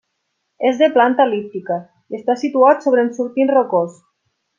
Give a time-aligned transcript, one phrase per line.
[0.69, 1.77] És de planta el·líptica
[2.13, 4.01] i està situat sobre un sortint rocós.